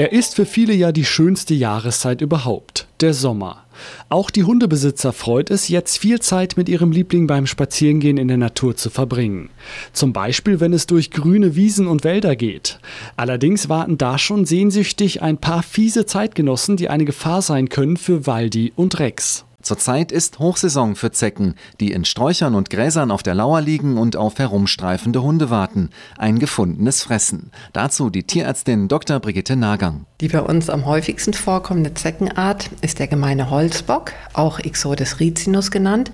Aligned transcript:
Er 0.00 0.12
ist 0.12 0.36
für 0.36 0.46
viele 0.46 0.74
ja 0.74 0.92
die 0.92 1.04
schönste 1.04 1.54
Jahreszeit 1.54 2.20
überhaupt, 2.20 2.86
der 3.00 3.12
Sommer. 3.12 3.64
Auch 4.08 4.30
die 4.30 4.44
Hundebesitzer 4.44 5.12
freut 5.12 5.50
es, 5.50 5.66
jetzt 5.66 5.98
viel 5.98 6.20
Zeit 6.20 6.56
mit 6.56 6.68
ihrem 6.68 6.92
Liebling 6.92 7.26
beim 7.26 7.48
Spazierengehen 7.48 8.16
in 8.16 8.28
der 8.28 8.36
Natur 8.36 8.76
zu 8.76 8.90
verbringen. 8.90 9.50
Zum 9.92 10.12
Beispiel, 10.12 10.60
wenn 10.60 10.72
es 10.72 10.86
durch 10.86 11.10
grüne 11.10 11.56
Wiesen 11.56 11.88
und 11.88 12.04
Wälder 12.04 12.36
geht. 12.36 12.78
Allerdings 13.16 13.68
warten 13.68 13.98
da 13.98 14.18
schon 14.18 14.46
sehnsüchtig 14.46 15.20
ein 15.20 15.38
paar 15.38 15.64
fiese 15.64 16.06
Zeitgenossen, 16.06 16.76
die 16.76 16.88
eine 16.88 17.04
Gefahr 17.04 17.42
sein 17.42 17.68
können 17.68 17.96
für 17.96 18.24
Waldi 18.24 18.72
und 18.76 19.00
Rex. 19.00 19.47
Zurzeit 19.60 20.12
ist 20.12 20.38
Hochsaison 20.38 20.94
für 20.94 21.10
Zecken, 21.10 21.56
die 21.80 21.90
in 21.90 22.04
Sträuchern 22.04 22.54
und 22.54 22.70
Gräsern 22.70 23.10
auf 23.10 23.24
der 23.24 23.34
Lauer 23.34 23.60
liegen 23.60 23.98
und 23.98 24.16
auf 24.16 24.38
herumstreifende 24.38 25.20
Hunde 25.20 25.50
warten. 25.50 25.90
Ein 26.16 26.38
gefundenes 26.38 27.02
Fressen. 27.02 27.50
Dazu 27.72 28.08
die 28.08 28.22
Tierärztin 28.22 28.86
Dr. 28.86 29.18
Brigitte 29.18 29.56
Nagang. 29.56 30.06
Die 30.20 30.28
bei 30.28 30.40
uns 30.40 30.70
am 30.70 30.86
häufigsten 30.86 31.34
vorkommende 31.34 31.92
Zeckenart 31.92 32.70
ist 32.82 33.00
der 33.00 33.08
gemeine 33.08 33.50
Holzbock, 33.50 34.12
auch 34.32 34.60
Ixodes 34.60 35.18
ricinus 35.18 35.72
genannt. 35.72 36.12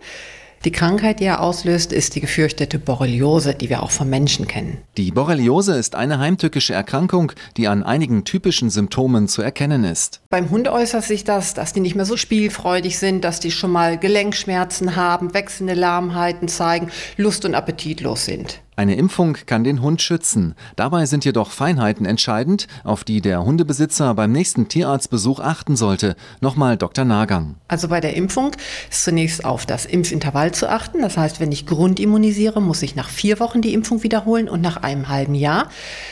Die 0.65 0.73
Krankheit, 0.73 1.21
die 1.21 1.25
er 1.25 1.43
auslöst, 1.43 1.93
ist 1.93 2.15
die 2.15 2.23
gefürchtete 2.23 2.79
Borreliose, 2.79 3.55
die 3.55 3.69
wir 3.69 3.83
auch 3.83 3.91
vom 3.91 4.09
Menschen 4.09 4.49
kennen. 4.49 4.79
Die 4.97 5.11
Borreliose 5.11 5.75
ist 5.77 5.95
eine 5.95 6.19
heimtückische 6.19 6.73
Erkrankung, 6.73 7.33
die 7.59 7.69
an 7.69 7.83
einigen 7.83 8.25
typischen 8.25 8.71
Symptomen 8.71 9.29
zu 9.29 9.43
erkennen 9.43 9.85
ist. 9.85 10.23
Beim 10.31 10.49
Hund 10.49 10.69
äußert 10.69 11.05
sich 11.05 11.25
das, 11.25 11.53
dass 11.53 11.75
die 11.75 11.81
nicht 11.81 11.97
mehr 11.97 12.07
so 12.07 12.17
spielfreudig 12.17 12.99
sind, 12.99 13.25
dass 13.25 13.41
die 13.41 13.51
schon 13.51 13.73
mal 13.73 13.99
Gelenkschmerzen 13.99 14.97
haben, 14.97 15.35
wechselnde 15.35 15.75
Lahmheiten 15.75 16.49
zeigen, 16.49 16.91
lust- 17.19 17.45
und 17.45 17.55
appetitlos 17.55 18.25
sind. 18.25 18.61
Eine 18.77 18.97
Impfung 18.97 19.37
kann 19.47 19.63
den 19.63 19.83
Hund 19.83 20.03
schützen. 20.03 20.57
Dabei 20.75 21.07
sind 21.07 21.25
jedoch 21.25 21.51
Feinheiten 21.53 22.07
entscheidend, 22.07 22.67
auf 22.83 23.05
die 23.05 23.21
der 23.21 23.45
Hundebesitzer 23.45 24.15
beim 24.15 24.33
nächsten 24.33 24.67
Tierarztbesuch 24.67 25.39
achten 25.39 25.77
sollte. 25.77 26.17
Nochmal 26.41 26.77
Dr. 26.77 27.05
Nagang. 27.05 27.55
Also 27.69 27.87
bei 27.89 28.01
der 28.01 28.17
Impfung 28.17 28.51
ist 28.91 29.05
zunächst 29.05 29.45
auf 29.45 29.65
das 29.65 29.87
Impfintervall 29.87 30.53
zu 30.53 30.69
achten. 30.69 31.03
Das 31.03 31.17
heißt, 31.17 31.39
wenn 31.39 31.53
ich 31.53 31.67
grundimmunisiere, 31.67 32.61
muss 32.61 32.83
ich 32.83 32.97
nach 32.97 33.09
vier 33.09 33.39
Wochen 33.39 33.63
die 33.63 33.75
Impfung 33.75 34.03
wiederholen 34.03 34.49
und 34.49 34.61
nach 34.61 34.79
einem 34.79 35.09
halben 35.09 35.37
Jahr. 35.37 35.69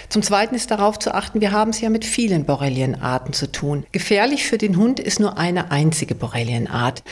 Zum 0.09 0.23
Zweiten 0.23 0.55
ist 0.55 0.71
darauf 0.71 1.01
zu 1.01 1.15
achten, 1.15 1.41
wir 1.41 1.51
haben 1.51 1.71
es 1.71 1.81
ja 1.81 1.91
mit 1.91 2.05
vielen 2.05 2.45
Borrelienarten 2.45 3.33
zu 3.33 3.51
tun. 3.51 3.85
Gefährlich 3.91 4.47
für 4.47 4.59
den 4.59 4.77
Hund 4.77 5.01
ist 5.01 5.19
nur 5.19 5.37
eine 5.37 5.73
einzige 5.73 6.15
Borrelienart. 6.15 7.03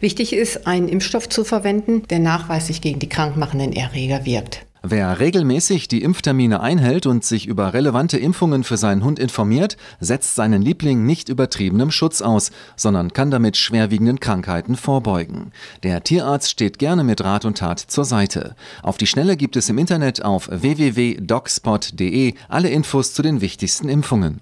Wichtig 0.00 0.32
ist, 0.32 0.66
einen 0.66 0.88
Impfstoff 0.88 1.28
zu 1.28 1.44
verwenden, 1.44 2.04
der 2.08 2.20
nachweislich 2.20 2.80
gegen 2.80 3.00
die 3.00 3.08
krankmachenden 3.08 3.72
Erreger 3.72 4.24
wirkt. 4.24 4.64
Wer 4.82 5.18
regelmäßig 5.18 5.88
die 5.88 6.02
Impftermine 6.02 6.60
einhält 6.60 7.06
und 7.06 7.24
sich 7.24 7.46
über 7.46 7.74
relevante 7.74 8.16
Impfungen 8.16 8.62
für 8.62 8.76
seinen 8.76 9.02
Hund 9.02 9.18
informiert, 9.18 9.76
setzt 9.98 10.36
seinen 10.36 10.62
Liebling 10.62 11.04
nicht 11.04 11.28
übertriebenem 11.28 11.90
Schutz 11.90 12.22
aus, 12.22 12.52
sondern 12.76 13.12
kann 13.12 13.30
damit 13.30 13.56
schwerwiegenden 13.56 14.20
Krankheiten 14.20 14.76
vorbeugen. 14.76 15.52
Der 15.82 16.04
Tierarzt 16.04 16.50
steht 16.50 16.78
gerne 16.78 17.02
mit 17.02 17.24
Rat 17.24 17.44
und 17.44 17.58
Tat 17.58 17.80
zur 17.80 18.04
Seite. 18.04 18.54
Auf 18.82 18.98
die 18.98 19.06
Schnelle 19.06 19.36
gibt 19.36 19.56
es 19.56 19.68
im 19.68 19.78
Internet 19.78 20.24
auf 20.24 20.48
www.docspot.de 20.52 22.34
alle 22.48 22.68
Infos 22.70 23.14
zu 23.14 23.22
den 23.22 23.40
wichtigsten 23.40 23.88
Impfungen. 23.88 24.40